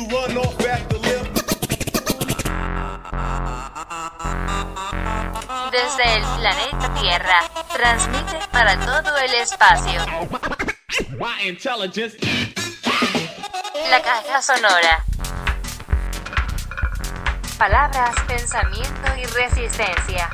who 0.00 0.08
run 0.08 0.36
off 0.38 0.60
at 0.66 0.88
the 0.88 0.98
lip. 0.98 1.26
Desde 5.72 6.16
el 6.16 6.22
planeta 6.38 6.94
Tierra, 7.00 7.40
transmite 7.72 8.38
para 8.50 8.78
todo 8.80 9.16
el 9.18 9.34
espacio. 9.34 10.00
My 11.18 11.48
intelligence. 11.48 12.16
La 13.90 14.00
caja 14.02 14.40
sonora. 14.40 15.04
Palabras, 17.58 18.14
pensamiento 18.26 19.08
y 19.18 19.24
resistencia. 19.26 20.30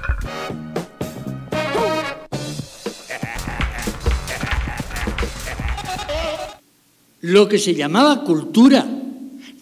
Lo 7.20 7.48
que 7.48 7.58
se 7.58 7.74
llamaba 7.74 8.22
cultura 8.22 8.86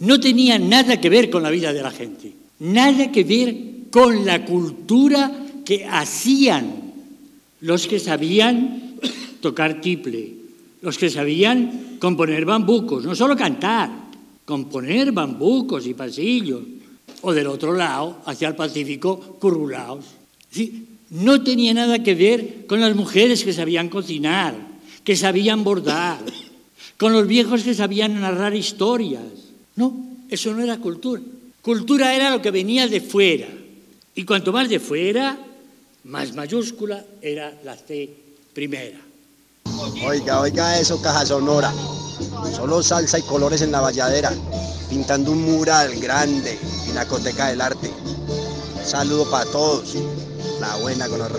no 0.01 0.21
tenía 0.21 0.59
nada 0.59 1.01
que 1.01 1.09
ver 1.09 1.31
con 1.31 1.43
la 1.43 1.51
vida 1.51 1.73
de 1.73 1.83
la 1.83 1.91
gente, 1.91 2.33
nada 2.61 3.11
que 3.11 3.25
ver 3.25 3.57
con 3.91 4.25
la 4.25 4.45
cultura 4.45 5.31
que 5.65 5.85
hacían 5.85 6.93
los 7.61 7.87
que 7.87 7.99
sabían 7.99 8.97
tocar 9.41 9.81
tiple, 9.81 10.35
los 10.83 10.99
que 10.99 11.09
sabían 11.09 11.97
componer 11.99 12.45
bambucos, 12.45 13.05
no 13.05 13.15
solo 13.15 13.37
cantar, 13.37 13.91
componer 14.45 15.13
bambucos 15.13 15.87
y 15.87 15.95
pasillos, 15.95 16.63
o 17.23 17.33
del 17.33 17.47
otro 17.47 17.73
lado, 17.73 18.21
hacia 18.27 18.49
el 18.49 18.55
Pacífico, 18.55 19.39
currulaos. 19.41 20.05
Sí, 20.51 20.87
no 21.11 21.43
tenía 21.43 21.73
nada 21.73 22.03
que 22.03 22.15
ver 22.15 22.67
con 22.67 22.81
las 22.81 22.95
mujeres 22.95 23.45
que 23.45 23.53
sabían 23.53 23.89
cocinar, 23.89 24.55
que 25.05 25.17
sabían 25.17 25.65
bordar, 25.65 26.19
con 26.99 27.13
los 27.13 27.27
viejos 27.27 27.63
que 27.63 27.75
sabían 27.75 28.21
narrar 28.21 28.55
historias. 28.55 29.44
No, 29.77 29.95
eso 30.29 30.53
no 30.53 30.63
era 30.63 30.79
cultura. 30.79 31.21
Cultura 31.63 32.15
era 32.15 32.31
lo 32.31 32.43
que 32.43 32.51
venía 32.51 32.87
de 32.87 33.01
fuera. 33.01 33.49
Y 34.15 34.25
cuanto 34.25 34.53
más 34.53 34.69
de 34.69 34.79
fuera, 34.79 35.39
más 36.05 36.35
mayúscula 36.35 37.05
era 37.21 37.53
la 37.65 37.77
C 37.77 38.11
primera. 38.53 39.01
Oiga, 40.07 40.41
oiga 40.41 40.79
eso, 40.79 41.01
caja 41.03 41.27
sonora. 41.27 41.73
Solo 42.55 42.83
salsa 42.83 43.19
y 43.19 43.23
colores 43.23 43.63
en 43.63 43.73
la 43.73 43.81
valladera, 43.81 44.33
pintando 44.89 45.33
un 45.33 45.43
mural 45.43 45.99
grande 45.99 46.57
en 46.89 46.95
la 46.95 47.07
Coteca 47.09 47.49
del 47.49 47.61
Arte. 47.61 47.91
Saludo 48.85 49.29
para 49.31 49.51
todos. 49.51 49.97
La 50.61 50.77
buena 50.77 51.09
con 51.09 51.19
los. 51.19 51.33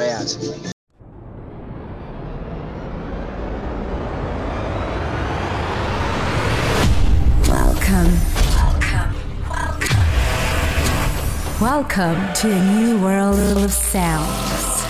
Welcome 11.61 12.33
to 12.33 12.51
a 12.51 12.63
new 12.75 12.99
world 13.01 13.39
of 13.63 13.71
sounds. 13.71 14.83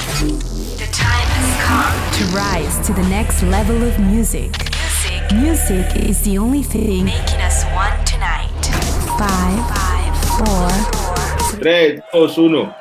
The 0.80 0.90
time 0.92 1.28
has 1.38 1.62
come. 1.62 1.94
To 2.18 2.36
rise 2.36 2.88
to 2.88 2.94
the 2.94 3.08
next 3.08 3.44
level 3.44 3.84
of 3.84 4.00
music. 4.00 4.50
Music 5.32 5.32
Music 5.32 6.10
is 6.10 6.24
the 6.24 6.40
only 6.40 6.64
thing. 6.64 7.06
making 7.06 7.40
us 7.42 7.66
one 7.66 8.04
tonight. 8.04 8.50
Five, 9.16 9.62
Five, 9.76 10.18
four, 10.40 11.60
3, 11.60 12.02
2, 12.12 12.38
1. 12.40 12.76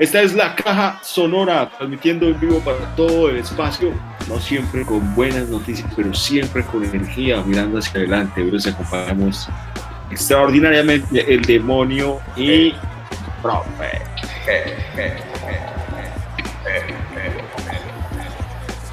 Esta 0.00 0.20
es 0.20 0.34
la 0.34 0.56
caja 0.56 0.98
sonora, 1.04 1.70
transmitiendo 1.70 2.26
en 2.26 2.40
vivo 2.40 2.58
para 2.64 2.96
todo 2.96 3.30
el 3.30 3.36
espacio, 3.36 3.92
no 4.26 4.40
siempre 4.40 4.84
con 4.84 5.14
buenas 5.14 5.48
noticias, 5.48 5.88
pero 5.94 6.12
siempre 6.12 6.64
con 6.64 6.82
energía, 6.84 7.40
mirando 7.46 7.78
hacia 7.78 8.00
adelante. 8.00 8.42
Hoy 8.42 8.50
nos 8.50 8.66
acompañamos 8.66 9.48
extraordinariamente 10.10 11.32
el 11.32 11.42
demonio 11.42 12.20
y 12.36 12.74
profe. 13.44 14.00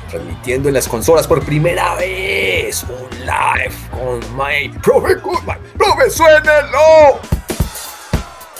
transmitiendo 0.09 0.67
en 0.67 0.73
las 0.73 0.89
consolas 0.89 1.25
por 1.25 1.41
primera 1.45 1.95
vez 1.95 2.84
un 2.84 3.09
live 3.19 3.73
con 3.91 4.19
my 4.35 4.67
profe 4.79 5.16
Goodman. 5.16 5.57
¡Profe, 5.78 6.09
suénelo! 6.09 7.22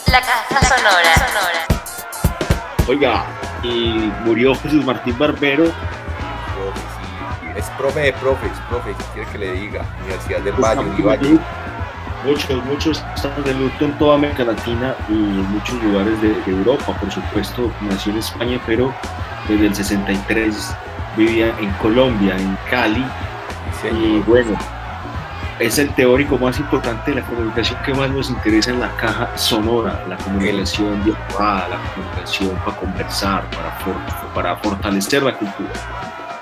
La 0.08 0.22
caja 0.22 0.62
sonora. 0.64 1.14
sonora. 1.16 1.68
Oiga, 2.88 3.26
y 3.62 4.12
murió 4.24 4.56
Jesús 4.56 4.86
Martín 4.86 5.18
Barbero, 5.20 5.66
Profe, 5.66 6.80
sí, 6.80 7.60
Es 7.60 7.66
profe 7.72 8.00
de 8.00 8.14
profes, 8.14 8.52
profe, 8.70 8.94
si 8.98 9.04
quiere 9.14 9.30
que 9.32 9.38
le 9.40 9.52
diga. 9.52 9.86
Universidad 10.06 10.40
del 10.40 10.54
Pues, 10.54 10.78
Valle, 10.78 10.90
Univalle. 10.90 11.40
Muchos, 12.26 12.64
muchos 12.66 13.04
están 13.16 13.44
de 13.44 13.54
luto 13.56 13.86
en 13.86 13.98
toda 13.98 14.16
América 14.16 14.44
Latina 14.44 14.94
y 15.10 15.14
en 15.14 15.52
muchos 15.52 15.82
lugares 15.84 16.22
de, 16.22 16.30
de 16.30 16.52
Europa, 16.52 16.94
por 17.00 17.12
supuesto, 17.12 17.72
nació 17.82 18.12
en 18.12 18.20
España, 18.20 18.60
pero 18.66 18.94
desde 19.48 19.66
el 19.68 19.76
63 19.76 20.76
vivía 21.18 21.48
en 21.60 21.72
Colombia, 21.74 22.36
en 22.38 22.58
Cali, 22.70 23.04
Sí, 23.82 23.88
y 23.88 24.20
bueno, 24.28 24.52
es 25.58 25.80
el 25.80 25.90
teórico 25.96 26.38
más 26.38 26.60
importante 26.60 27.12
de 27.12 27.22
la 27.22 27.26
comunicación 27.26 27.80
que 27.84 27.94
más 27.96 28.10
nos 28.12 28.30
interesa 28.30 28.70
en 28.72 28.80
la 28.82 28.90
caja 28.98 29.36
sonora, 29.36 30.04
la 30.08 30.18
comunicación 30.18 31.04
dialogada, 31.04 31.70
la 31.70 31.78
comunicación 31.96 32.52
para 32.64 32.78
conversar, 32.78 33.44
para, 33.50 33.72
for- 33.80 34.34
para 34.36 34.56
fortalecer 34.58 35.24
la 35.24 35.34
cultura. 35.34 35.72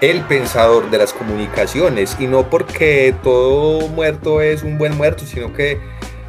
El 0.01 0.21
pensador 0.21 0.89
de 0.89 0.97
las 0.97 1.11
comunicaciones 1.13 2.15
y 2.19 2.27
no 2.27 2.49
porque 2.49 3.13
todo 3.23 3.87
muerto 3.89 4.41
es 4.41 4.63
un 4.63 4.77
buen 4.77 4.95
muerto, 4.97 5.25
sino 5.25 5.51
que 5.53 5.79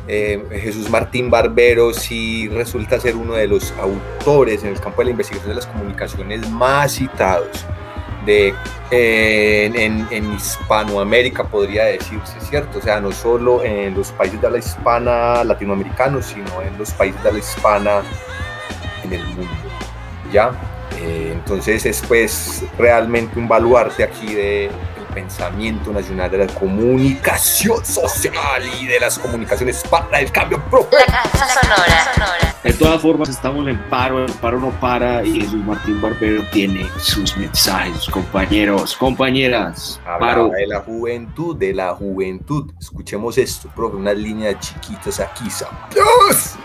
eh, 0.09 0.43
Jesús 0.61 0.91
Martín 0.91 1.31
Barbero 1.31 1.93
sí 1.95 2.49
resulta 2.49 2.99
ser 2.99 3.15
uno 3.15 3.35
de 3.35 3.47
los 3.47 3.73
autores 3.81 4.65
en 4.65 4.71
el 4.71 4.81
campo 4.81 5.03
de 5.03 5.05
la 5.07 5.11
investigación 5.13 5.51
de 5.51 5.55
las 5.57 5.67
comunicaciones 5.67 6.49
más 6.51 6.93
citados 6.93 7.65
de, 8.27 8.53
eh, 8.91 9.71
en, 9.73 10.07
en- 10.11 10.35
Hispanoamérica, 10.35 11.45
podría 11.45 11.85
decirse, 11.85 12.35
¿cierto? 12.41 12.79
O 12.81 12.83
sea, 12.83 13.01
no 13.01 13.13
solo 13.13 13.63
en 13.65 13.95
los 13.95 14.11
países 14.13 14.41
de 14.41 14.47
habla 14.47 14.59
hispana 14.59 15.45
latinoamericanos, 15.45 16.27
sino 16.27 16.61
en 16.61 16.77
los 16.77 16.91
países 16.93 17.23
de 17.23 17.29
habla 17.29 17.41
hispana 17.41 18.03
en 19.05 19.13
el 19.13 19.25
mundo, 19.27 19.47
¿ya? 20.33 20.51
Eh, 21.01 21.31
entonces 21.33 21.87
es 21.87 22.03
pues 22.07 22.63
realmente 22.79 23.39
un 23.39 23.49
baluarte 23.49 24.05
aquí 24.05 24.35
del 24.35 24.71
pensamiento 25.15 25.93
nacional 25.93 26.31
de 26.31 26.39
la 26.39 26.47
comunicación 26.47 27.85
social 27.85 28.63
y 28.81 28.87
de 28.87 29.01
las 29.01 29.19
comunicaciones 29.19 29.83
para 29.89 30.21
el 30.21 30.31
cambio 30.31 30.63
propio. 30.71 30.99
De 32.63 32.75
todas 32.75 33.01
formas, 33.01 33.31
estamos 33.31 33.67
en 33.69 33.79
paro, 33.89 34.27
el 34.27 34.33
paro 34.35 34.61
no 34.61 34.69
para 34.81 35.25
y 35.25 35.41
Jesús 35.41 35.65
Martín 35.65 35.99
Barbero 35.99 36.45
tiene 36.53 36.87
sus 36.99 37.35
mensajes, 37.39 38.07
compañeros, 38.11 38.95
compañeras. 38.97 39.99
Paro. 40.05 40.51
De 40.51 40.67
la 40.67 40.81
juventud, 40.81 41.57
de 41.57 41.73
la 41.73 41.95
juventud. 41.95 42.71
Escuchemos 42.79 43.39
esto, 43.39 43.71
profe, 43.75 43.97
unas 43.97 44.17
líneas 44.17 44.61
chiquitas 44.61 45.21
aquí, 45.21 45.49
¡Dios! 45.95 46.57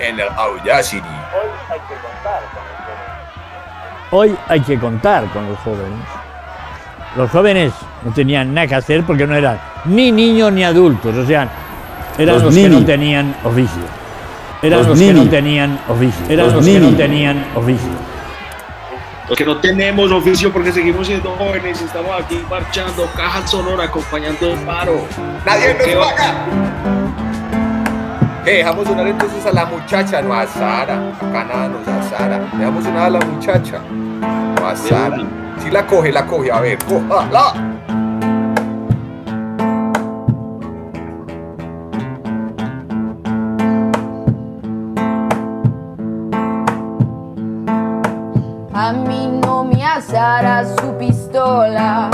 En 0.00 0.20
el 0.20 0.28
Audacity. 0.28 1.00
Hoy 1.00 1.50
hay 1.68 1.80
que 1.80 1.94
contar 1.94 2.42
con 2.54 2.89
los 4.10 5.58
jóvenes. 5.60 5.98
Los 7.16 7.30
jóvenes 7.30 7.72
no 8.04 8.12
tenían 8.12 8.54
nada 8.54 8.66
que 8.66 8.74
hacer 8.76 9.02
porque 9.04 9.26
no 9.26 9.34
eran 9.34 9.58
ni 9.84 10.12
niños 10.12 10.52
ni 10.52 10.62
adultos, 10.62 11.16
o 11.16 11.26
sea, 11.26 11.48
eran 12.18 12.34
Los 12.36 12.44
los, 12.44 12.54
que 12.54 12.68
no 12.68 12.84
tenían 12.84 13.34
oficio. 13.44 13.82
Eran 14.62 14.78
Los 14.80 14.88
los, 14.88 14.98
que 14.98 15.12
no 15.12 15.28
tenían 15.28 15.80
oficio. 15.88 16.26
Eran 16.28 16.46
Los 16.46 16.54
los, 16.56 16.66
que 16.66 16.80
no 16.80 16.90
tenían 16.90 17.44
oficio. 17.54 17.90
Los 19.28 19.38
que 19.38 19.44
no 19.44 19.56
tenemos 19.58 20.10
oficio 20.12 20.52
porque 20.52 20.72
seguimos 20.72 21.06
siendo 21.06 21.30
jóvenes 21.30 21.80
y 21.80 21.84
estamos 21.84 22.10
aquí 22.20 22.40
marchando, 22.50 23.08
caja 23.16 23.46
sonora, 23.46 23.84
acompañando 23.84 24.52
el 24.52 24.58
paro. 24.60 25.06
¡Nadie 25.46 25.76
¿Qué 25.76 25.94
nos 25.94 26.04
va? 26.04 26.10
paga! 26.10 26.34
Eh, 28.46 28.56
dejamos 28.56 28.86
sonar 28.86 29.06
entonces 29.06 29.46
a 29.46 29.52
la 29.52 29.66
muchacha, 29.66 30.20
no 30.22 30.34
a 30.34 30.46
Sara. 30.46 31.12
Acá 31.20 31.44
nada 31.44 31.68
nos 31.68 31.86
da 31.86 32.02
Sara. 32.02 32.40
Dejamos 32.58 32.82
sonar 32.84 33.06
a 33.06 33.10
la 33.10 33.20
muchacha, 33.20 33.80
Si 35.62 35.70
la 35.70 35.86
coge, 35.86 36.12
la 36.12 36.26
coge. 36.26 36.50
A 36.52 36.60
ver. 36.60 36.78
A 48.74 48.92
mí 48.92 49.40
no 49.42 49.64
me 49.64 49.82
asará 49.82 50.64
su 50.64 50.94
pistola. 50.98 52.10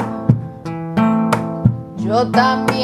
Yo 1.96 2.30
también 2.30 2.75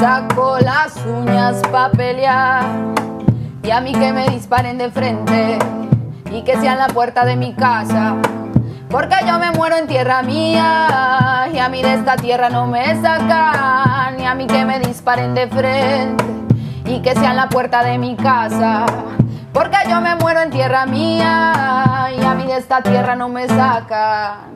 saco 0.00 0.58
las 0.58 0.96
uñas 1.04 1.62
pa' 1.70 1.90
pelear. 1.90 2.64
Y 3.62 3.70
a 3.70 3.80
mí 3.80 3.92
que 3.92 4.12
me 4.12 4.28
disparen 4.28 4.78
de 4.78 4.90
frente. 4.90 5.58
Y 6.30 6.42
que 6.42 6.56
sea 6.56 6.72
en 6.72 6.78
la 6.78 6.88
puerta 6.88 7.24
de 7.24 7.36
mi 7.36 7.54
casa. 7.54 8.16
Porque 8.88 9.16
yo 9.26 9.38
me 9.38 9.50
muero 9.50 9.76
en 9.76 9.86
tierra 9.86 10.22
mía 10.22 11.48
y 11.52 11.58
a 11.58 11.68
mí 11.68 11.82
de 11.82 11.94
esta 11.94 12.16
tierra 12.16 12.50
no 12.50 12.66
me 12.68 13.00
sacan, 13.02 14.16
ni 14.16 14.24
a 14.24 14.34
mí 14.34 14.46
que 14.46 14.64
me 14.64 14.78
disparen 14.78 15.34
de 15.34 15.48
frente 15.48 16.24
y 16.84 17.02
que 17.02 17.12
sea 17.14 17.30
en 17.30 17.36
la 17.36 17.48
puerta 17.48 17.82
de 17.82 17.98
mi 17.98 18.14
casa. 18.14 18.86
Porque 19.52 19.76
yo 19.88 20.00
me 20.00 20.14
muero 20.14 20.40
en 20.40 20.50
tierra 20.50 20.86
mía 20.86 22.10
y 22.16 22.24
a 22.24 22.34
mí 22.34 22.46
de 22.46 22.56
esta 22.56 22.80
tierra 22.80 23.16
no 23.16 23.28
me 23.28 23.48
sacan. 23.48 24.55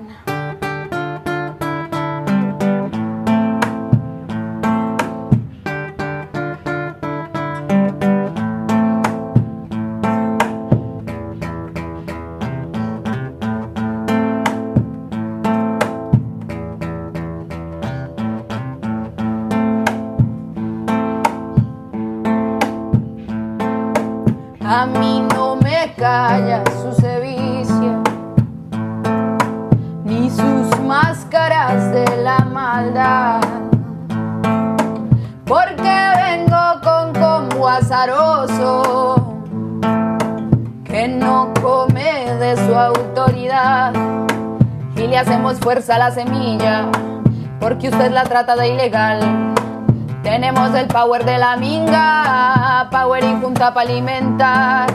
Su 42.56 42.74
autoridad. 42.74 43.92
Y 44.96 45.06
le 45.06 45.18
hacemos 45.18 45.58
fuerza 45.58 45.96
a 45.96 45.98
la 45.98 46.10
semilla, 46.10 46.86
porque 47.60 47.88
usted 47.88 48.10
la 48.10 48.24
trata 48.24 48.56
de 48.56 48.68
ilegal. 48.68 49.20
Tenemos 50.22 50.74
el 50.74 50.86
power 50.86 51.24
de 51.24 51.38
la 51.38 51.56
minga, 51.56 52.88
power 52.90 53.24
y 53.24 53.40
junta 53.40 53.72
para 53.72 53.88
alimentar. 53.88 54.86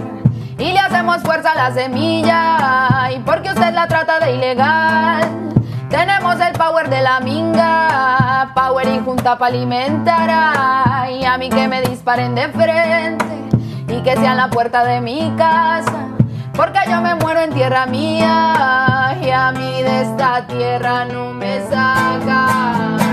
Y 0.58 0.72
le 0.72 0.80
hacemos 0.80 1.22
fuerza 1.24 1.52
a 1.52 1.56
la 1.56 1.72
semilla, 1.74 3.12
y 3.12 3.20
porque 3.20 3.50
usted 3.50 3.74
la 3.74 3.88
trata 3.88 4.20
de 4.20 4.36
ilegal. 4.36 5.46
Tenemos 5.90 6.40
el 6.40 6.54
power 6.54 6.90
de 6.90 7.02
la 7.02 7.20
minga, 7.20 8.52
power 8.54 8.88
y 8.88 9.00
junta 9.00 9.38
para 9.38 9.54
alimentar. 9.54 10.30
Ay, 10.30 11.24
a 11.24 11.38
mí 11.38 11.50
que 11.50 11.68
me 11.68 11.82
disparen 11.82 12.36
de 12.36 12.50
frente 12.50 13.26
y 13.88 14.02
que 14.02 14.16
sea 14.16 14.32
en 14.32 14.38
la 14.38 14.50
puerta 14.50 14.84
de 14.84 15.02
mi 15.02 15.32
casa. 15.38 16.15
Porque 16.56 16.80
yo 16.90 17.02
me 17.02 17.16
muero 17.16 17.42
en 17.42 17.54
tierra 17.54 17.86
mía 17.86 19.18
y 19.22 19.30
a 19.30 19.52
mí 19.52 19.82
de 19.82 20.02
esta 20.04 20.48
tierra 20.48 21.06
no 21.06 21.34
me 21.34 21.60
saca. 21.68 23.05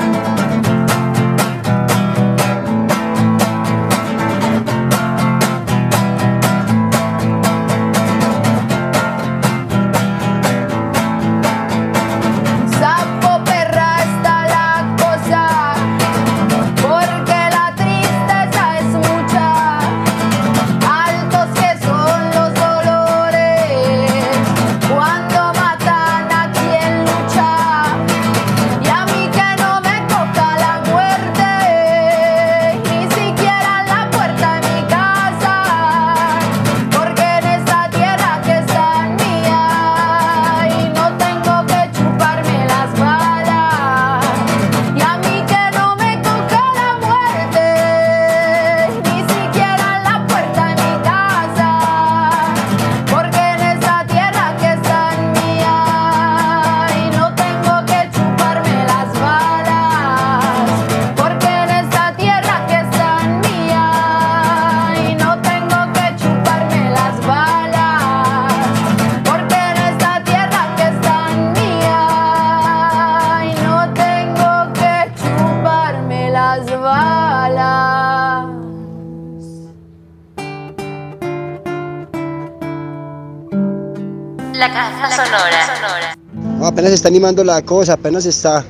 Apenas 86.82 86.94
está 86.94 87.08
animando 87.10 87.44
la 87.44 87.62
cosa, 87.62 87.92
apenas 87.92 88.26
está 88.26 88.64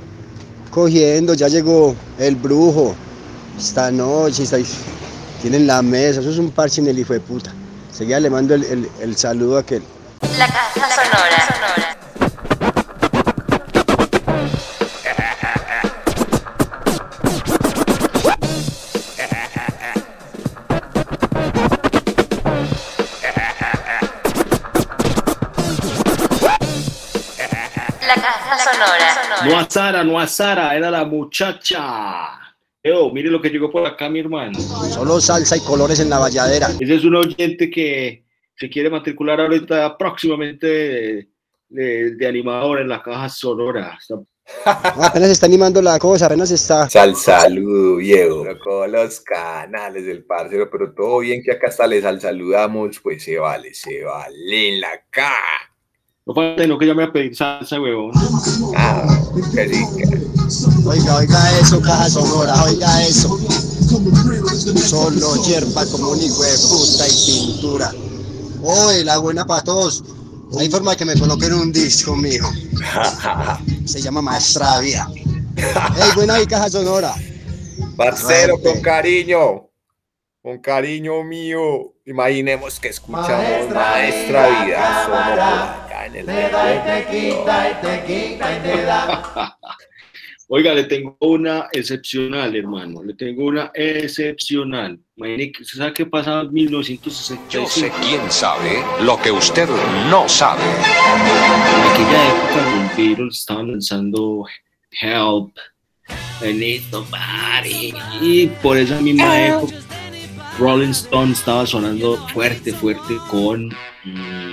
cogiendo, 0.71 1.33
ya 1.33 1.49
llegó 1.49 1.97
el 2.19 2.37
brujo. 2.37 2.95
Esta 3.59 3.91
noche 3.91 4.45
tienen 5.41 5.67
la 5.67 5.81
mesa, 5.81 6.21
eso 6.21 6.29
es 6.29 6.37
un 6.37 6.51
parche 6.51 6.83
en 6.83 6.89
el 6.89 6.99
hijo 6.99 7.15
de 7.15 7.21
puta. 7.21 7.55
Seguida 7.91 8.21
le 8.21 8.29
mando 8.29 8.55
el, 8.55 8.87
el- 9.01 9.17
saludo 9.17 9.57
a 9.57 9.61
aquel. 9.61 9.83
La 10.39 10.47
caja 10.47 10.91
sonora. 10.91 11.71
La 11.79 12.02
sonora. 29.43 29.55
No 29.55 29.59
a 29.67 29.71
Sara, 29.71 30.05
no 30.05 30.19
a 30.21 30.27
Sara, 30.27 30.77
era 30.77 30.91
la 30.91 31.05
muchacha. 31.05 32.39
Eo, 32.83 33.11
mire 33.13 33.31
lo 33.31 33.41
que 33.41 33.49
llegó 33.51 33.71
por 33.71 33.87
acá, 33.87 34.09
mi 34.09 34.21
hermano. 34.21 34.59
Solo 34.61 35.21
salsa 35.21 35.57
y 35.57 35.61
colores 35.61 36.01
en 36.01 36.11
la 36.11 36.19
valladera. 36.19 36.69
Ese 36.81 36.95
es 36.97 37.05
un 37.05 37.15
oyente 37.17 37.71
que 37.71 38.25
se 38.57 38.69
quiere 38.69 38.91
matricular 38.91 39.41
ahorita 39.41 39.97
próximamente 39.97 40.67
de, 40.67 41.29
de- 41.69 42.15
de 42.17 42.27
animador 42.27 42.81
en 42.81 42.89
la 42.89 43.03
caja 43.03 43.29
sonora. 43.29 43.97
Está- 44.01 44.17
No, 44.97 45.05
apenas 45.05 45.31
está 45.31 45.47
animando 45.47 45.81
la 45.81 45.99
cosa, 46.01 46.27
apenas 46.27 46.51
está. 46.51 46.91
Sal 46.91 47.15
saludo, 47.15 47.97
viejo. 47.97 48.45
Con 48.63 48.91
los 48.91 49.21
canales 49.21 50.05
del 50.05 50.25
parcero, 50.25 50.69
pero 50.71 50.93
todo 50.93 51.21
bien 51.21 51.41
que 51.45 51.53
acá 51.53 51.69
hasta 51.69 51.87
les 51.87 52.03
sal 52.03 52.21
saludamos, 52.21 52.99
pues 53.01 53.23
se 53.23 53.39
vale, 53.39 53.73
se 53.73 54.03
vale 54.03 54.69
en 54.75 54.81
la 54.81 55.01
caja. 55.09 55.72
No 56.25 56.35
falta 56.35 56.67
no 56.69 56.79
que 56.79 56.87
ya 56.87 56.95
me 56.95 57.03
voy 57.03 57.11
a 57.11 57.13
pedir 57.13 57.37
salsa, 57.37 57.81
huevón. 57.81 58.13
Ah, 58.77 59.19
qué 59.53 59.65
rica. 59.65 60.17
Oiga, 60.87 61.17
oiga 61.17 61.59
eso, 61.59 61.81
caja 61.81 62.09
sonora, 62.09 62.63
oiga 62.63 63.03
eso. 63.03 63.37
Solo 64.77 65.43
hierba 65.43 65.85
como 65.87 66.11
un 66.11 66.23
hijo 66.23 66.43
de 66.43 66.59
puta 66.59 67.09
y 67.09 67.27
pintura. 67.27 67.91
Oye, 68.63 69.05
la 69.05 69.19
buena 69.19 69.45
para 69.45 69.63
todos. 69.63 70.05
Hay 70.61 70.71
forma 70.71 70.95
que 70.95 71.05
me 71.05 71.19
coloquen 71.19 71.55
un 71.55 71.73
disco, 71.73 72.15
mijo. 72.15 72.49
Se 73.85 74.01
llama 74.01 74.23
Maestravia. 74.23 75.09
Ey, 75.57 76.11
buena 76.15 76.41
y 76.41 76.47
caja 76.47 76.71
sonora. 76.71 77.15
Parcero, 77.97 78.61
con 78.63 78.81
cariño. 78.81 79.69
Con 80.41 80.59
cariño 80.59 81.25
mío. 81.25 81.95
Imaginemos 82.07 82.79
que 82.79 82.89
escuchamos 82.89 83.71
Maestra 83.75 84.65
Vida. 84.65 85.82
Solo 86.13 86.27
por 86.51 86.61
acá 86.61 88.05
en 88.05 88.67
el 88.67 88.89
Oiga, 90.55 90.75
le 90.75 90.85
tengo 90.85 91.17
una 91.21 91.69
excepcional, 91.73 92.55
hermano. 92.55 93.03
Le 93.03 93.15
tengo 93.15 93.47
una 93.47 93.71
excepcional. 93.73 95.01
¿Usted 95.17 95.79
sabe 95.79 95.95
qué 95.95 96.05
pasaba 96.05 96.43
en 96.43 96.53
1965? 96.53 97.49
Yo 97.49 97.67
sé 97.67 97.91
quién 98.03 98.31
sabe 98.31 98.85
lo 99.03 99.19
que 99.23 99.31
usted 99.31 99.67
no 100.11 100.29
sabe. 100.29 100.63
En 100.63 101.91
aquella 101.91 102.29
época 102.29 102.71
los 102.77 102.97
Beatles 102.99 103.39
estaban 103.39 103.71
lanzando 103.71 104.45
Help, 105.01 105.57
I 106.43 106.53
Need 106.53 106.83
Somebody. 106.91 107.95
Y 108.21 108.49
por 108.63 108.77
esa 108.77 109.01
misma 109.01 109.47
época, 109.47 109.75
Rolling 110.59 110.91
Stone 110.91 111.33
estaba 111.33 111.67
sonando 111.67 112.19
fuerte, 112.29 112.75
fuerte 112.75 113.17
con 113.31 113.69
mm, 114.05 114.52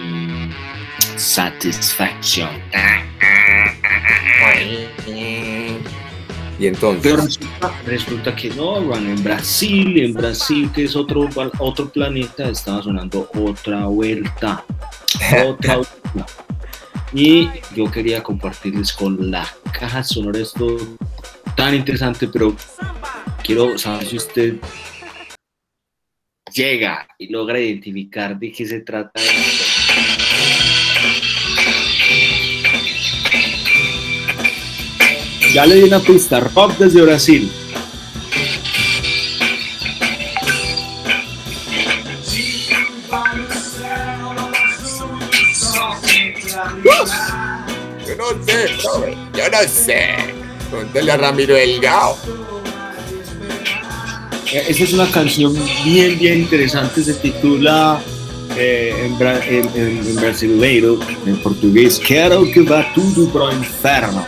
Satisfaction. 1.19 2.47
Y 6.57 6.67
entonces. 6.67 7.03
Pero 7.03 7.17
resulta, 7.17 7.81
resulta 7.85 8.35
que 8.35 8.49
no, 8.51 8.81
Juan, 8.81 9.09
en 9.09 9.21
Brasil, 9.21 9.99
en 9.99 10.13
Brasil, 10.13 10.71
que 10.73 10.85
es 10.85 10.95
otro, 10.95 11.27
otro 11.59 11.89
planeta, 11.89 12.47
estaba 12.49 12.81
sonando 12.81 13.29
otra 13.35 13.85
vuelta. 13.87 14.63
Otra 15.45 15.75
vuelta. 16.13 16.25
Y 17.13 17.49
yo 17.75 17.91
quería 17.91 18.23
compartirles 18.23 18.93
con 18.93 19.29
la 19.29 19.45
caja 19.73 20.03
sonora 20.03 20.39
esto 20.39 20.77
tan 21.57 21.75
interesante, 21.75 22.29
pero 22.29 22.55
quiero 23.43 23.77
saber 23.77 24.07
si 24.07 24.15
usted 24.15 24.55
llega 26.53 27.07
y 27.17 27.27
logra 27.27 27.59
identificar 27.59 28.39
de 28.39 28.51
qué 28.53 28.65
se 28.65 28.79
trata. 28.79 29.19
Ya 35.53 35.65
le 35.65 35.75
di 35.75 35.83
una 35.83 35.99
pista, 35.99 36.39
rock 36.39 36.77
desde 36.77 37.01
Brasil. 37.01 37.49
Yo 46.85 48.15
no 48.15 48.45
sé, 48.45 48.67
joven, 48.83 49.15
yo 49.35 49.49
no 49.49 49.57
sé. 49.67 50.15
Pregúntale 50.69 51.11
a 51.11 51.17
Ramiro 51.17 51.55
Delgado. 51.55 52.17
Eh, 54.51 54.65
Esta 54.69 54.83
es 54.83 54.93
una 54.93 55.09
canción 55.11 55.53
bien, 55.83 56.17
bien 56.17 56.39
interesante. 56.39 57.03
Se 57.03 57.13
titula 57.15 58.01
eh, 58.57 58.93
en, 59.05 59.27
en- 59.27 59.69
en- 59.75 60.07
en 60.07 60.15
brasileiro, 60.15 60.99
en 61.25 61.41
portugués, 61.41 61.99
Quero 62.05 62.49
que 62.51 62.61
va 62.61 62.85
tudo 62.93 63.29
pro 63.31 63.51
inferno. 63.51 64.25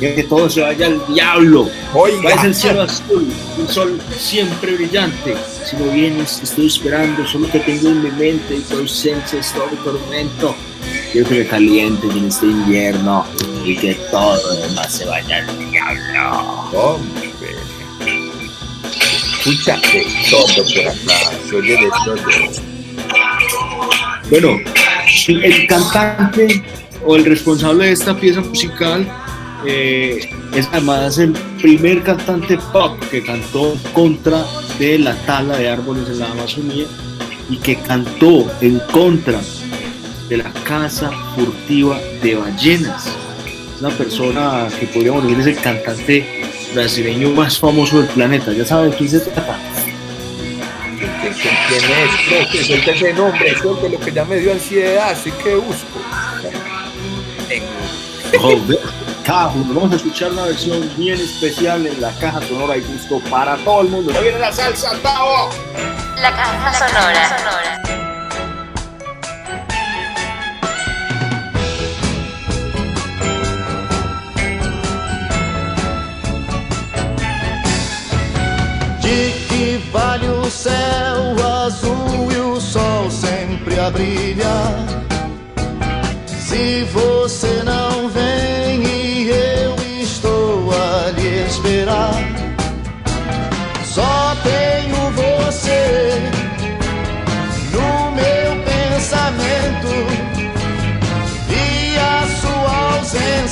Que 0.00 0.22
todo 0.22 0.48
se 0.48 0.60
vaya 0.60 0.86
al 0.86 1.00
diablo. 1.12 1.68
Oiga. 1.92 2.36
Va 2.36 2.42
el 2.44 2.54
cielo 2.54 2.82
azul, 2.82 3.26
un 3.58 3.68
sol 3.68 4.00
siempre 4.16 4.76
brillante. 4.76 5.34
Si 5.64 5.76
no 5.76 5.90
vienes, 5.90 6.40
estoy 6.40 6.68
esperando. 6.68 7.26
Solo 7.26 7.50
que 7.50 7.58
tengo 7.60 7.88
en 7.88 8.04
mi 8.04 8.10
mente 8.12 8.56
y 8.56 8.60
tu 8.60 8.78
ausencia 8.78 9.40
es 9.40 9.52
todo 9.52 9.66
tormento. 9.82 10.54
Quiero 11.12 11.28
que 11.28 11.34
me 11.36 11.46
calientes 11.46 12.10
en 12.14 12.26
este 12.26 12.46
invierno 12.46 13.26
y 13.64 13.76
que 13.76 13.94
todo 14.10 14.36
lo 14.36 14.68
demás 14.68 14.92
se 14.92 15.04
vaya 15.04 15.38
al 15.38 15.70
diablo. 15.70 16.70
Hombre. 16.72 17.32
Escucha 19.38 19.76
de 19.92 20.06
todo 20.30 20.64
por 20.64 20.88
acá. 20.88 21.32
Se 21.48 21.56
oye 21.56 21.76
de 21.76 21.90
todo. 22.04 22.68
Bueno, 24.30 24.60
el 25.28 25.66
cantante 25.66 26.62
o 27.04 27.16
el 27.16 27.24
responsable 27.24 27.86
de 27.86 27.92
esta 27.92 28.14
pieza 28.14 28.40
musical 28.42 29.10
eh, 29.66 30.30
es 30.54 30.68
además 30.72 31.18
el 31.18 31.32
primer 31.60 32.02
cantante 32.02 32.58
pop 32.72 32.98
que 33.10 33.22
cantó 33.22 33.76
contra 33.92 34.44
de 34.78 34.98
la 34.98 35.14
tala 35.26 35.56
de 35.56 35.68
árboles 35.68 36.08
en 36.08 36.20
la 36.20 36.30
Amazonía 36.30 36.86
y 37.50 37.56
que 37.56 37.76
cantó 37.76 38.50
en 38.60 38.78
contra 38.92 39.40
de 40.28 40.36
la 40.36 40.52
caza 40.64 41.10
furtiva 41.34 41.98
de 42.22 42.36
ballenas. 42.36 43.06
Es 43.06 43.80
una 43.80 43.90
persona 43.90 44.68
que 44.78 44.86
podríamos 44.86 45.22
decir 45.24 45.40
es 45.40 45.46
el 45.46 45.62
cantante 45.62 46.44
brasileño 46.74 47.30
más 47.30 47.58
famoso 47.58 48.00
del 48.00 48.08
planeta. 48.08 48.52
Ya 48.52 48.64
saben 48.64 48.92
quién 48.92 49.08
se 49.08 49.20
trata. 49.20 49.58
¿Quién, 50.98 51.82
es? 51.82 52.30
No, 52.30 52.50
que 52.50 52.64
suelte 52.64 52.90
ese 52.90 53.12
nombre, 53.14 53.56
suelte 53.56 53.88
lo 53.88 54.00
que 54.00 54.12
ya 54.12 54.24
me 54.24 54.36
dio 54.36 54.52
ansiedad, 54.52 55.10
así 55.10 55.30
que 55.32 55.54
busco. 55.54 56.00
Vamos 59.28 59.92
a 59.92 59.96
escuchar 59.96 60.32
una 60.32 60.46
versión 60.46 60.90
bien 60.96 61.20
especial 61.20 61.86
en 61.86 62.00
la 62.00 62.10
caja 62.18 62.40
sonora 62.48 62.78
y 62.78 62.80
gusto 62.80 63.20
para 63.28 63.58
todo 63.58 63.82
el 63.82 63.88
mundo. 63.88 64.10
¡Ya 64.10 64.20
viene 64.20 64.38
la 64.38 64.50
salsa, 64.50 64.92
Tavo! 65.02 65.50
La 66.16 66.30
caja 66.34 66.88
sonora. 66.88 67.82
De 79.02 79.34
que 79.46 79.90
vale 79.92 80.26
o 80.30 80.50
céu 80.50 81.36
azul 81.66 82.32
e 82.32 82.38
o 82.38 82.58
sol 82.58 83.10
sempre 83.10 83.78
a 83.78 83.90
brilhar? 83.90 84.98
Se 86.26 86.84
você 86.84 87.47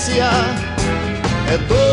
essência 0.07 0.31
é 1.53 1.59
dor. 1.69 1.86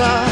passar 0.00 0.29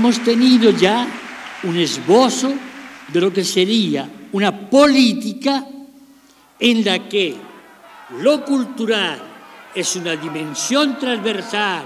hemos 0.00 0.24
tenido 0.24 0.70
ya 0.70 1.06
un 1.64 1.76
esbozo 1.76 2.50
de 3.08 3.20
lo 3.20 3.30
que 3.30 3.44
sería 3.44 4.08
una 4.32 4.50
política 4.50 5.62
en 6.58 6.82
la 6.82 7.06
que 7.06 7.36
lo 8.18 8.42
cultural 8.42 9.20
es 9.74 9.96
una 9.96 10.16
dimensión 10.16 10.98
transversal 10.98 11.84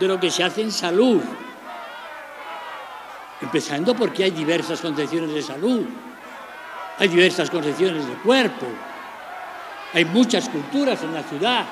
de 0.00 0.08
lo 0.08 0.18
que 0.18 0.30
se 0.30 0.44
hace 0.44 0.62
en 0.62 0.72
salud, 0.72 1.20
empezando 3.42 3.94
porque 3.94 4.24
hay 4.24 4.30
diversas 4.30 4.80
concepciones 4.80 5.34
de 5.34 5.42
salud, 5.42 5.84
hay 6.98 7.08
diversas 7.08 7.50
concepciones 7.50 8.06
de 8.06 8.14
cuerpo, 8.14 8.66
hay 9.92 10.06
muchas 10.06 10.48
culturas 10.48 11.02
en 11.02 11.12
la 11.12 11.22
ciudad, 11.22 11.66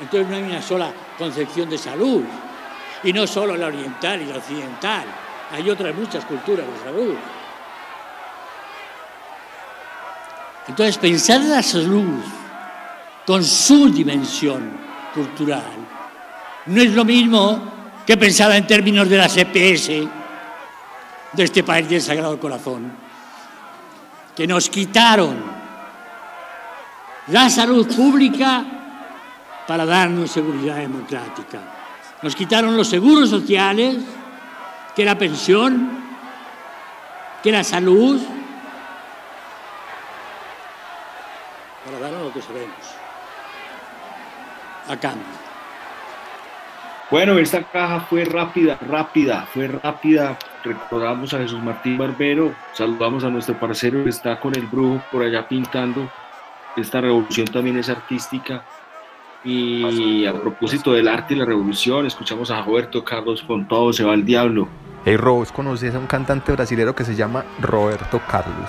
entonces 0.00 0.30
no 0.30 0.36
hay 0.36 0.42
una 0.44 0.62
sola 0.62 0.92
concepción 1.18 1.68
de 1.68 1.78
salud, 1.78 2.22
y 3.06 3.12
no 3.12 3.24
solo 3.24 3.56
la 3.56 3.68
oriental 3.68 4.20
y 4.20 4.26
la 4.26 4.38
occidental, 4.38 5.04
hay 5.52 5.70
otras 5.70 5.94
muchas 5.94 6.24
culturas 6.24 6.66
de 6.66 6.84
salud. 6.84 7.14
Entonces, 10.66 10.98
pensar 10.98 11.40
en 11.40 11.50
la 11.50 11.62
salud 11.62 12.18
con 13.24 13.44
su 13.44 13.88
dimensión 13.90 14.76
cultural 15.14 15.72
no 16.66 16.82
es 16.82 16.90
lo 16.90 17.04
mismo 17.04 17.62
que 18.04 18.16
pensar 18.16 18.50
en 18.50 18.66
términos 18.66 19.08
de 19.08 19.18
las 19.18 19.36
EPS 19.36 19.88
de 21.32 21.44
este 21.44 21.62
país 21.62 21.88
del 21.88 22.02
Sagrado 22.02 22.40
Corazón, 22.40 22.90
que 24.34 24.48
nos 24.48 24.68
quitaron 24.68 25.36
la 27.28 27.48
salud 27.50 27.86
pública 27.94 28.64
para 29.64 29.86
darnos 29.86 30.32
seguridad 30.32 30.78
democrática. 30.78 31.75
Nos 32.22 32.34
quitaron 32.34 32.76
los 32.76 32.88
seguros 32.88 33.30
sociales, 33.30 33.96
que 34.94 35.04
la 35.04 35.18
pensión, 35.18 35.90
que 37.42 37.52
la 37.52 37.62
salud, 37.62 38.20
para 41.84 41.98
darnos 41.98 42.24
lo 42.24 42.32
que 42.32 42.42
sabemos, 42.42 42.74
a 44.88 44.96
cambio. 44.96 45.46
Bueno, 47.08 47.38
esta 47.38 47.62
caja 47.62 48.00
fue 48.00 48.24
rápida, 48.24 48.76
rápida, 48.88 49.46
fue 49.52 49.68
rápida. 49.68 50.36
Recordamos 50.64 51.32
a 51.34 51.38
Jesús 51.38 51.62
Martín 51.62 51.98
Barbero, 51.98 52.52
saludamos 52.72 53.22
a 53.22 53.28
nuestro 53.28 53.60
parcero 53.60 54.02
que 54.02 54.10
está 54.10 54.40
con 54.40 54.56
el 54.56 54.66
brujo 54.66 55.00
por 55.12 55.22
allá 55.22 55.46
pintando. 55.46 56.10
Esta 56.76 57.00
revolución 57.00 57.46
también 57.46 57.78
es 57.78 57.88
artística. 57.88 58.64
Y 59.44 60.26
a 60.26 60.32
propósito 60.32 60.92
del 60.92 61.08
arte 61.08 61.34
y 61.34 61.36
la 61.38 61.44
revolución, 61.44 62.06
escuchamos 62.06 62.50
a 62.50 62.62
Roberto 62.62 63.04
Carlos 63.04 63.42
con 63.42 63.68
todo 63.68 63.92
se 63.92 64.04
va 64.04 64.12
al 64.12 64.24
diablo. 64.24 64.68
Hey 65.04 65.16
Robos, 65.16 65.52
¿conoces 65.52 65.94
a 65.94 66.00
un 66.00 66.06
cantante 66.08 66.50
brasilero 66.50 66.92
que 66.92 67.04
se 67.04 67.14
llama 67.14 67.44
Roberto 67.60 68.20
Carlos? 68.28 68.68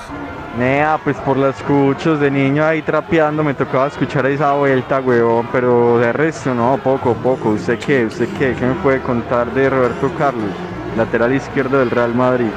Nea, 0.60 1.00
pues 1.04 1.18
por 1.18 1.36
los 1.36 1.56
escuchos 1.58 2.20
de 2.20 2.30
niño 2.30 2.64
ahí 2.64 2.84
trapeando 2.84 3.44
me 3.44 3.56
tocaba 3.56 3.88
escuchar 3.88 4.28
esa 4.28 4.54
vuelta, 4.54 5.00
huevón, 5.00 5.48
pero 5.52 5.98
de 5.98 6.14
resto 6.14 6.54
no, 6.54 6.80
poco, 6.84 7.16
poco. 7.16 7.50
¿Usted 7.50 7.80
qué? 7.80 8.06
¿Usted 8.06 8.30
qué? 8.38 8.54
¿Qué 8.54 8.66
me 8.68 8.76
puede 8.76 9.02
contar 9.02 9.52
de 9.54 9.68
Roberto 9.68 10.12
Carlos? 10.16 10.52
Lateral 10.96 11.34
izquierdo 11.34 11.80
del 11.80 11.90
Real 11.90 12.14
Madrid. 12.14 12.52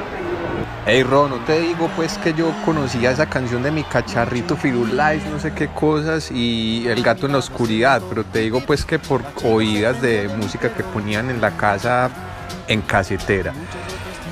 Hey 0.83 1.03
Ro, 1.03 1.29
no 1.29 1.37
te 1.45 1.59
digo 1.59 1.91
pues 1.95 2.17
que 2.17 2.33
yo 2.33 2.51
conocía 2.65 3.11
esa 3.11 3.27
canción 3.27 3.61
de 3.61 3.69
mi 3.69 3.83
cacharrito 3.83 4.57
Firulais, 4.57 5.23
no 5.27 5.39
sé 5.39 5.53
qué 5.53 5.67
cosas, 5.67 6.31
y 6.31 6.87
El 6.87 7.03
gato 7.03 7.27
en 7.27 7.33
la 7.33 7.37
oscuridad, 7.37 8.01
pero 8.09 8.23
te 8.23 8.39
digo 8.39 8.61
pues 8.61 8.83
que 8.83 8.97
por 8.97 9.21
oídas 9.43 10.01
de 10.01 10.27
música 10.27 10.73
que 10.73 10.81
ponían 10.81 11.29
en 11.29 11.39
la 11.39 11.51
casa 11.51 12.09
en 12.67 12.81
casetera. 12.81 13.53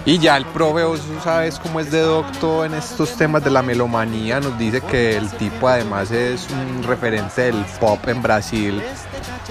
Y 0.05 0.17
ya 0.17 0.37
el 0.37 0.45
profe, 0.45 0.83
vos 0.83 1.01
sabes 1.23 1.59
cómo 1.59 1.79
es 1.79 1.91
de 1.91 2.01
doctor 2.01 2.65
en 2.65 2.73
estos 2.73 3.15
temas 3.15 3.43
de 3.43 3.51
la 3.51 3.61
melomanía, 3.61 4.39
nos 4.39 4.57
dice 4.57 4.81
que 4.81 5.17
el 5.17 5.29
tipo 5.31 5.67
además 5.67 6.09
es 6.11 6.47
un 6.49 6.83
referente 6.83 7.43
del 7.43 7.63
pop 7.79 7.99
en 8.07 8.21
Brasil, 8.21 8.81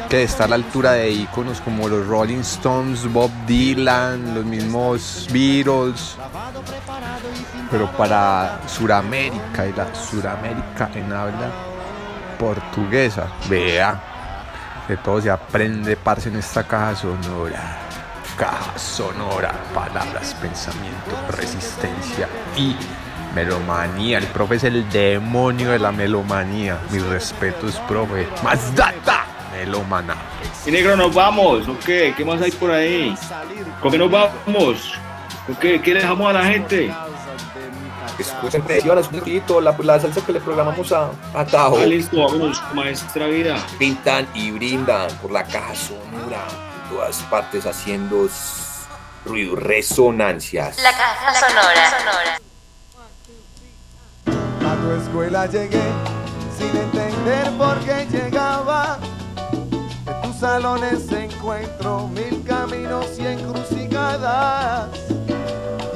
que 0.09 0.23
está 0.23 0.45
a 0.45 0.49
la 0.49 0.55
altura 0.57 0.93
de 0.93 1.11
íconos 1.11 1.61
como 1.61 1.89
los 1.89 2.07
Rolling 2.07 2.41
Stones, 2.41 3.11
Bob 3.13 3.31
Dylan, 3.47 4.35
los 4.35 4.45
mismos 4.45 5.29
Beatles, 5.31 6.17
pero 7.71 7.91
para 7.93 8.61
Suramérica 8.67 9.67
y 9.67 9.73
la 9.75 9.95
Suramérica 9.95 10.91
en 10.95 11.13
habla 11.13 11.51
portuguesa, 12.39 13.27
vea, 13.49 14.01
de 14.89 14.97
todo 14.97 15.21
se 15.21 15.31
aprende, 15.31 15.97
parce, 15.97 16.31
en 16.31 16.37
esta 16.37 16.65
caja 16.65 16.97
sonora 16.97 17.88
caja 18.39 18.79
sonora, 18.79 19.53
palabras, 19.75 20.35
pensamiento, 20.41 21.11
resistencia 21.37 22.29
y 22.57 22.77
melomanía. 23.35 24.19
El 24.19 24.27
profe 24.29 24.55
es 24.55 24.65
el 24.65 24.89
demonio 24.91 25.73
de 25.73 25.81
la 25.81 25.91
melomanía. 25.91 26.79
Mis 26.91 27.05
respetos, 27.05 27.75
profe. 27.89 28.29
Más 28.45 28.75
data, 28.77 29.27
melomana. 29.53 30.15
Y 30.65 30.71
negro, 30.71 30.97
nos 30.97 31.13
vamos, 31.13 31.67
¿o 31.69 31.77
qué? 31.81 32.15
¿Qué 32.17 32.25
más 32.25 32.41
hay 32.41 32.53
por 32.53 32.71
ahí? 32.71 33.15
¿Con 33.83 33.91
qué 33.91 33.99
nos 33.99 34.11
vamos? 34.11 34.95
¿O 35.53 35.59
qué? 35.59 35.81
¿Qué 35.83 35.95
le 35.95 36.01
dejamos 36.01 36.31
a 36.31 36.33
la 36.35 36.45
gente? 36.45 36.95
Escuchen, 38.19 38.63
un 38.63 39.21
poquito 39.21 39.61
la, 39.61 39.77
la 39.81 40.01
salsa 40.01 40.25
que 40.25 40.33
le 40.33 40.41
programamos 40.41 40.91
a, 40.93 41.11
a 41.35 41.45
Tajo. 41.45 41.79
Ah, 41.81 41.87
listo, 41.87 42.17
vámonos, 42.17 42.61
maestra 42.75 43.27
vida. 43.27 43.57
Pintan 43.79 44.27
y 44.35 44.51
brindan 44.51 45.09
por 45.23 45.31
la 45.31 45.45
caja 45.45 45.75
sonora 45.75 46.68
todas 46.89 47.17
partes 47.31 47.67
haciendo 47.67 48.29
ruido, 49.25 49.57
resonancias. 49.57 50.79
La 50.83 50.93
caja 50.93 51.35
sonora. 51.35 52.39
A 54.27 54.77
tu 54.77 54.91
escuela 54.93 55.47
llegué 55.47 55.83
sin 56.57 56.77
entender 56.77 57.51
por 57.57 57.79
qué 57.81 58.07
llegaba. 58.11 58.99
En 60.07 60.23
tus 60.23 60.41
salones 60.41 61.11
encuentro 61.13 62.09
mil 62.09 62.45
caminos 62.45 63.07
y 63.19 63.27
encrucijadas. 63.27 64.89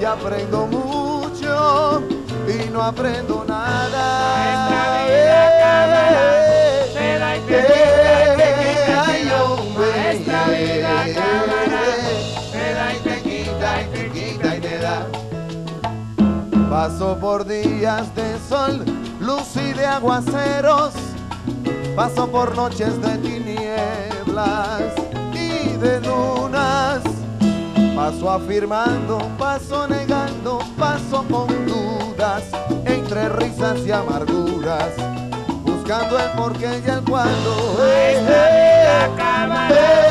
Y 0.00 0.05
aprendo 0.05 0.66
mucho 0.66 2.02
y 2.48 2.68
no 2.70 2.83
aprendo 2.83 3.44
nada. 3.46 4.37
Ay, 4.37 5.02
Paso 16.83 17.16
por 17.16 17.47
días 17.47 18.12
de 18.16 18.37
sol, 18.49 18.85
luz 19.21 19.55
y 19.55 19.73
de 19.73 19.87
aguaceros. 19.87 20.92
Paso 21.95 22.27
por 22.27 22.57
noches 22.57 23.01
de 23.01 23.18
tinieblas 23.18 24.92
y 25.33 25.77
de 25.77 26.01
lunas. 26.01 27.03
Paso 27.95 28.29
afirmando, 28.29 29.21
paso 29.38 29.87
negando, 29.87 30.59
paso 30.77 31.25
con 31.31 31.47
dudas, 31.66 32.42
entre 32.85 33.29
risas 33.29 33.79
y 33.87 33.92
amarguras, 33.92 34.90
buscando 35.62 36.18
el 36.18 36.31
porqué 36.33 36.83
y 36.85 36.90
el 36.90 37.05
cuándo. 37.05 37.79
Esta 37.79 39.68
vida 39.68 40.02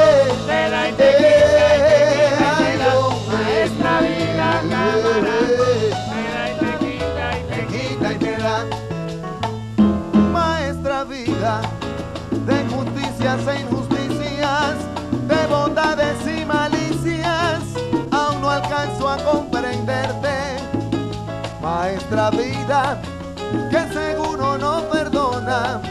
de 15.31 15.47
bondades 15.47 16.17
y 16.27 16.45
malicias, 16.45 17.63
aún 18.11 18.41
no 18.41 18.49
alcanzo 18.49 19.07
a 19.09 19.17
comprenderte. 19.17 20.57
Maestra 21.61 22.29
vida 22.31 23.01
que 23.69 23.93
seguro 23.93 24.57
no 24.57 24.81
perdona, 24.91 25.81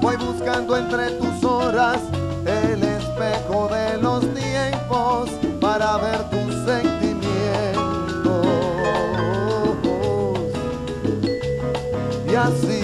voy 0.00 0.16
buscando 0.16 0.76
entre 0.76 1.10
tus 1.12 1.44
horas 1.44 1.98
el 2.46 2.82
espejo 2.82 3.68
de 3.68 3.98
los 3.98 4.20
tiempos 4.34 5.30
para 5.60 5.98
ver 5.98 6.22
tus 6.30 6.54
sentimientos 6.64 8.46
y 12.26 12.34
así 12.34 12.82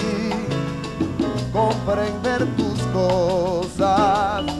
comprender 1.51 2.45
tus 2.55 2.79
cosas. 2.93 4.56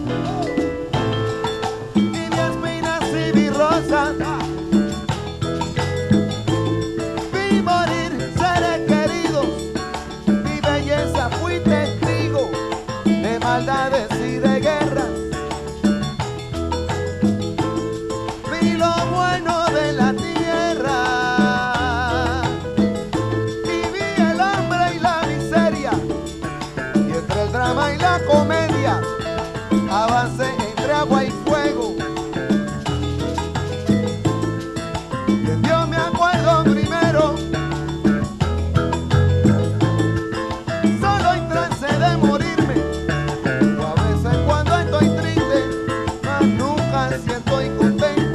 the 47.80 47.92
thing. 47.92 48.27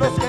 nosotros 0.00 0.27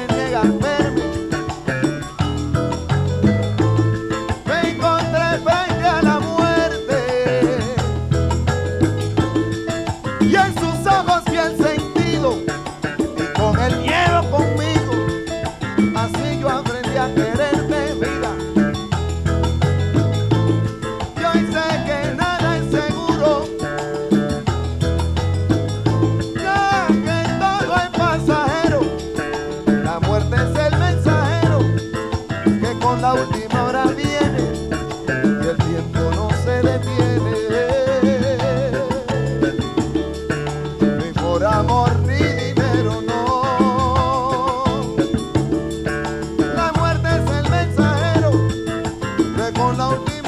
con 49.53 49.77
la 49.77 50.18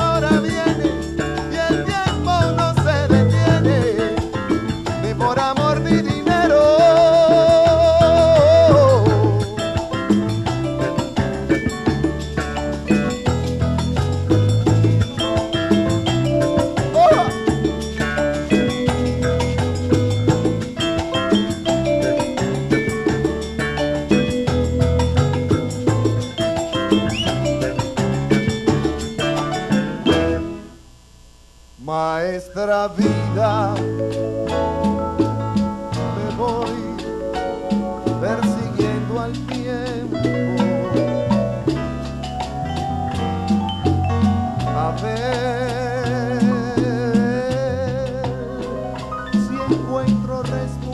encuentro 49.71 50.43
respuestas 50.43 50.90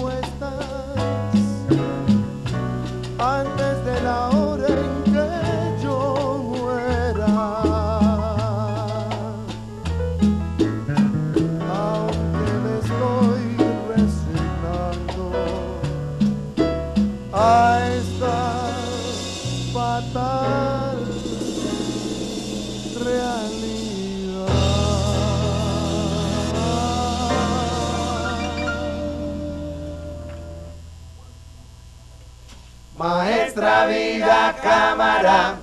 cámara, 34.53 35.55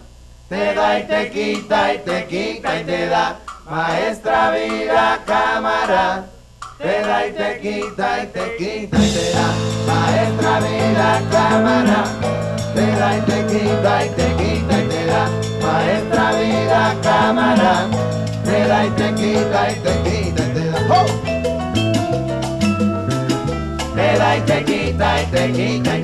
te 0.49 0.75
da 0.75 0.99
y 0.99 1.05
te 1.05 1.31
quita 1.31 1.95
y 1.95 1.99
te 1.99 2.27
quita 2.27 2.81
y 2.81 2.85
te 2.85 3.07
da. 3.07 3.37
Maestra 3.69 4.51
vida 4.51 5.21
cámara, 5.25 6.25
te 6.79 7.01
da 7.01 7.27
y 7.27 7.33
te 7.33 7.61
quita 7.61 8.23
y 8.23 8.27
te 8.27 8.57
quita 8.57 8.99
y 8.99 9.11
te 9.11 9.31
da. 9.33 9.47
Maestra 9.87 10.61
vida 10.61 11.23
cámara, 11.31 12.05
te 12.75 12.87
da 12.87 13.17
y 13.17 13.21
te 13.23 13.47
quita 13.47 14.05
y 14.05 14.09
te 14.11 14.27
quita 14.37 14.79
y 14.79 14.89
te 14.89 15.07
da. 15.07 15.29
Maestra 15.63 16.33
vida 16.33 16.95
cámara, 17.03 17.87
te 18.45 18.69
da 18.69 18.85
y 18.87 18.91
te 18.91 19.15
quita 19.15 19.71
y 19.71 19.75
te 19.77 19.93
quita 20.03 20.43
y 20.43 20.49
te 20.55 20.71
da. 20.71 20.79
¡Oh! 20.91 21.07
Te 23.95 24.19
da 24.19 24.37
y 24.37 24.41
te 24.43 24.65
quita 24.65 25.23
y 25.23 25.27
te 25.27 25.53
quita 25.53 25.99
y. 25.99 26.04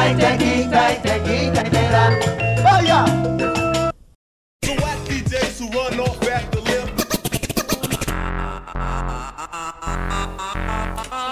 Te 0.00 0.38
quita 0.38 0.92
y 0.92 0.96
te 0.96 1.22
quita 1.22 1.66
y 1.66 1.70
te 1.70 1.88
da. 1.88 2.10
Vaya. 2.64 3.04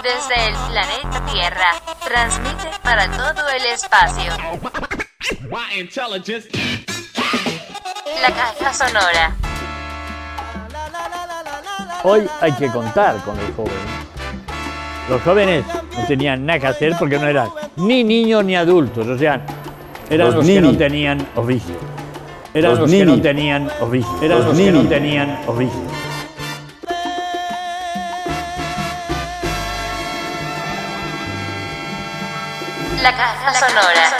Desde 0.03 0.47
el 0.47 0.55
planeta 0.69 1.25
Tierra, 1.31 1.71
transmite 2.05 2.69
para 2.83 3.11
todo 3.11 3.49
el 3.49 3.65
espacio. 3.65 4.31
La 8.21 8.31
caja 8.31 8.73
sonora. 8.73 9.35
Hoy 12.03 12.29
hay 12.39 12.51
que 12.53 12.71
contar 12.71 13.17
con 13.23 13.35
los 13.35 13.55
jóvenes. 13.55 13.99
Los 15.09 15.21
jóvenes 15.23 15.65
no 15.99 16.07
tenían 16.07 16.45
nada 16.45 16.59
que 16.59 16.67
hacer 16.67 16.93
porque 16.97 17.17
no 17.17 17.27
eran 17.27 17.49
ni 17.77 18.03
niños 18.03 18.43
ni 18.45 18.55
adultos, 18.55 19.05
o 19.07 19.17
sea, 19.17 19.41
eran 20.09 20.27
Los 20.27 20.35
los, 20.37 20.45
que 20.45 20.61
no 20.61 20.75
tenían 20.75 21.25
oficio. 21.35 21.75
Eran 22.53 22.71
Los 22.71 22.79
los, 22.81 22.91
que 22.91 23.05
no 23.05 23.21
tenían 23.21 23.69
oficio. 23.79 24.15
Eran 24.21 24.37
Los 24.39 24.47
los, 24.47 24.57
que 24.57 24.71
no 24.71 24.77
nini. 24.79 24.89
tenían 24.89 25.39
oficio. 25.45 25.81
La 33.03 33.11
caja 33.15 33.53
sonora. 33.53 33.77
La 33.77 33.93
caja 33.93 34.09
sonora. 34.09 34.18